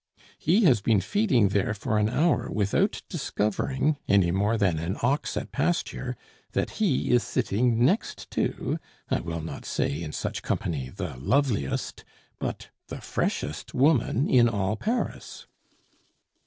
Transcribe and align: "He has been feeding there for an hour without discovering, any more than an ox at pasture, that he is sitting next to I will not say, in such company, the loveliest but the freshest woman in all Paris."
"He 0.39 0.63
has 0.63 0.81
been 0.81 0.99
feeding 0.99 1.49
there 1.49 1.75
for 1.75 1.99
an 1.99 2.09
hour 2.09 2.49
without 2.51 3.03
discovering, 3.07 3.99
any 4.07 4.31
more 4.31 4.57
than 4.57 4.79
an 4.79 4.97
ox 5.03 5.37
at 5.37 5.51
pasture, 5.51 6.17
that 6.53 6.71
he 6.81 7.11
is 7.11 7.21
sitting 7.21 7.85
next 7.85 8.31
to 8.31 8.79
I 9.11 9.19
will 9.19 9.41
not 9.41 9.63
say, 9.63 10.01
in 10.01 10.11
such 10.11 10.41
company, 10.41 10.89
the 10.89 11.17
loveliest 11.17 12.03
but 12.39 12.71
the 12.87 12.99
freshest 12.99 13.75
woman 13.75 14.27
in 14.27 14.49
all 14.49 14.75
Paris." 14.75 15.45